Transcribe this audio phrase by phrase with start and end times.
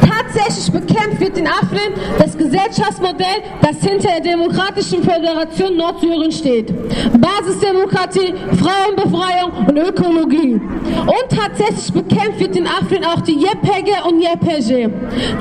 [0.00, 6.72] Tatsächlich bekämpft wird in Afrin das Gesellschaftsmodell, das hinter der Demokratischen Föderation Nordsyrien steht.
[7.20, 10.54] Basisdemokratie, Frauenbefreiung und Ökologie.
[10.54, 14.90] Und tatsächlich bekämpft wird in Afrin auch die Yepege und Yepege.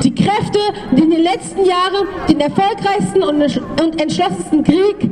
[0.03, 0.59] Die Kräfte,
[0.91, 5.09] die in den letzten Jahren den erfolgreichsten und entschlossensten Krieg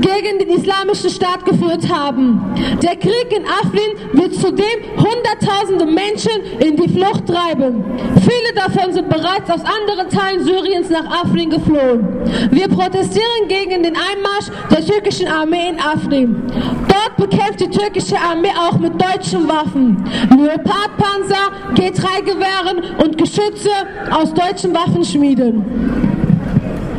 [0.00, 2.40] gegen den islamischen Staat geführt haben.
[2.82, 4.66] Der Krieg in Afrin wird zudem
[4.96, 7.84] Hunderttausende Menschen in die Flucht treiben.
[8.20, 12.06] Viele davon sind bereits aus anderen Teilen Syriens nach Afrin geflohen.
[12.50, 16.42] Wir protestieren gegen den Einmarsch der türkischen Armee in Afrin.
[16.88, 20.04] Dort bekämpft die türkische Armee auch mit deutschen Waffen.
[20.30, 23.70] Leopardpanzer, G3-Gewehren und Geschütze
[24.10, 26.15] aus deutschen Waffenschmieden.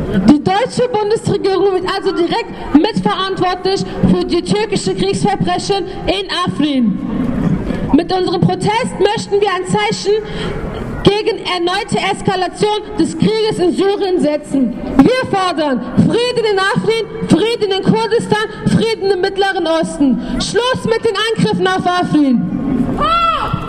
[0.08, 6.98] Die deutsche Bundesregierung wird also direkt mitverantwortlich für die türkische Kriegsverbrechen in Afrin.
[7.94, 10.14] Mit unserem Protest möchten wir ein Zeichen
[11.02, 14.74] gegen erneute Eskalation des Krieges in Syrien setzen.
[15.02, 20.18] Wir fordern Frieden in Afrin, Frieden in Kurdistan, Frieden im Mittleren Osten.
[20.40, 22.40] Schluss mit den Angriffen auf Afrin.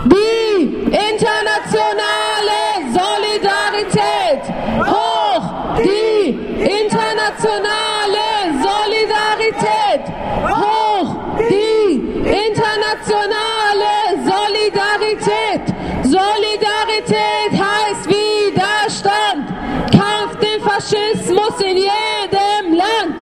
[0.06, 2.60] Die internationale
[2.92, 4.42] Solidarität
[4.86, 6.09] hoch, die